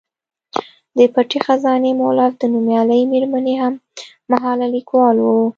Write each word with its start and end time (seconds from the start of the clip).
د 0.97 0.99
پټې 1.13 1.39
خزانې 1.45 1.91
مولف 2.01 2.33
د 2.37 2.43
نومیالۍ 2.53 3.01
میرمنې 3.13 3.55
هم 3.61 3.73
مهاله 4.31 4.65
لیکوال 4.75 5.17
و. 5.21 5.27